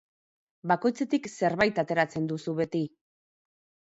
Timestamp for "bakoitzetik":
0.71-1.29